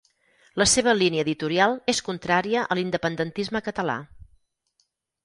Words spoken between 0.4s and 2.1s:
La seva línia editorial és